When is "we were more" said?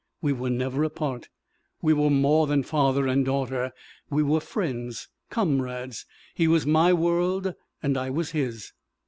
1.83-2.47